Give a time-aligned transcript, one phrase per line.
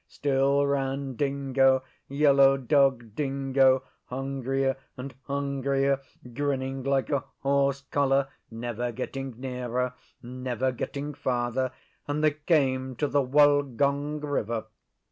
[0.07, 5.99] Still ran Dingo Yellow Dog Dingo hungrier and hungrier,
[6.33, 9.93] grinning like a horse collar, never getting nearer,
[10.23, 11.71] never getting farther;
[12.07, 14.65] and they came to the Wollgong River.